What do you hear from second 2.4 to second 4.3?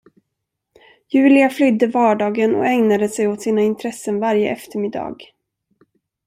och ägnade sig åt sina intressen